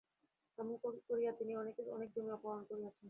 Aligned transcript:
এমন 0.57 0.75
করিয়া 1.09 1.31
তিনি 1.39 1.51
অনেকের 1.55 1.87
অনেক 1.95 2.09
জমি 2.15 2.31
অপহরণ 2.33 2.63
করিয়াছেন। 2.69 2.99